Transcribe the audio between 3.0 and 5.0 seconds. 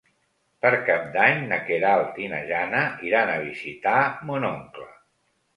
iran a visitar mon oncle.